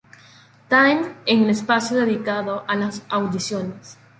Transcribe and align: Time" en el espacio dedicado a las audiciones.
Time" 0.67 1.13
en 1.27 1.43
el 1.43 1.51
espacio 1.51 1.95
dedicado 1.95 2.63
a 2.67 2.75
las 2.75 3.03
audiciones. 3.07 3.99